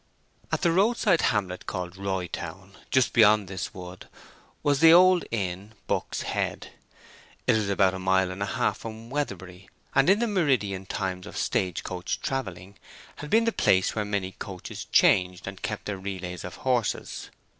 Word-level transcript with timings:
At 0.51 0.63
the 0.63 0.71
roadside 0.71 1.21
hamlet 1.21 1.67
called 1.67 1.95
Roy 1.95 2.25
Town, 2.27 2.75
just 2.89 3.13
beyond 3.13 3.47
this 3.47 3.71
wood, 3.71 4.07
was 4.63 4.79
the 4.79 4.91
old 4.91 5.25
inn 5.29 5.75
Buck's 5.85 6.23
Head. 6.23 6.71
It 7.45 7.53
was 7.53 7.69
about 7.69 7.93
a 7.93 7.99
mile 7.99 8.31
and 8.31 8.41
a 8.41 8.47
half 8.47 8.79
from 8.79 9.11
Weatherbury, 9.11 9.69
and 9.93 10.09
in 10.09 10.17
the 10.17 10.25
meridian 10.25 10.87
times 10.87 11.27
of 11.27 11.37
stage 11.37 11.83
coach 11.83 12.19
travelling 12.19 12.77
had 13.17 13.29
been 13.29 13.45
the 13.45 13.51
place 13.51 13.93
where 13.93 14.03
many 14.03 14.31
coaches 14.31 14.85
changed 14.91 15.45
and 15.45 15.61
kept 15.61 15.85
their 15.85 15.99
relays 15.99 16.43
of 16.43 16.55
horses. 16.55 17.29